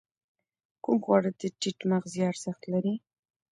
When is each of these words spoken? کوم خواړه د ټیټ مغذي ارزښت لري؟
کوم 0.83 0.97
خواړه 1.05 1.29
د 1.39 1.41
ټیټ 1.59 1.79
مغذي 1.91 2.21
ارزښت 2.31 2.63
لري؟ 2.73 2.93